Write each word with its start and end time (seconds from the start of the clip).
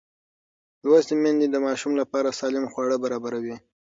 لوستې 0.85 1.13
میندې 1.23 1.47
د 1.49 1.55
ماشوم 1.65 1.93
لپاره 2.01 2.35
سالم 2.39 2.65
خواړه 2.71 2.95
برابروي. 3.03 3.55